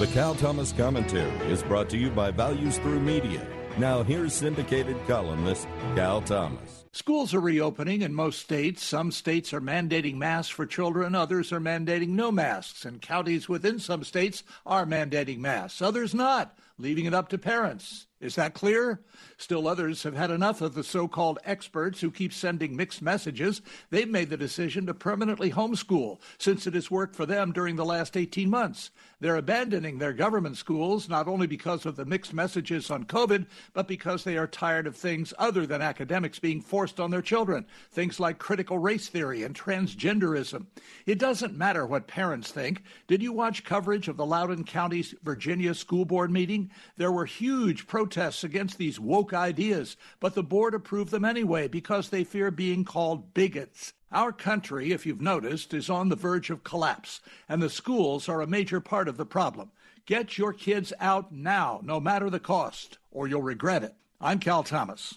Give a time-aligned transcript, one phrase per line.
[0.00, 3.46] The Cal Thomas Commentary is brought to you by Values Through Media.
[3.76, 6.86] Now, here's syndicated columnist Cal Thomas.
[6.92, 8.82] Schools are reopening in most states.
[8.82, 13.78] Some states are mandating masks for children, others are mandating no masks, and counties within
[13.78, 18.06] some states are mandating masks, others not, leaving it up to parents.
[18.20, 19.00] Is that clear?
[19.38, 23.62] Still, others have had enough of the so called experts who keep sending mixed messages.
[23.88, 27.84] They've made the decision to permanently homeschool since it has worked for them during the
[27.84, 28.90] last 18 months.
[29.20, 33.88] They're abandoning their government schools not only because of the mixed messages on COVID, but
[33.88, 37.66] because they are tired of things other than academics being forced on their children.
[37.90, 40.66] Things like critical race theory and transgenderism.
[41.06, 42.82] It doesn't matter what parents think.
[43.06, 46.70] Did you watch coverage of the Loudoun County, Virginia school board meeting?
[46.98, 52.08] There were huge protests against these woke ideas, but the board approved them anyway because
[52.08, 53.92] they fear being called bigots.
[54.12, 58.40] Our country, if you've noticed, is on the verge of collapse, and the schools are
[58.40, 59.70] a major part of the problem.
[60.04, 63.94] Get your kids out now, no matter the cost, or you'll regret it.
[64.20, 65.16] I'm Cal Thomas.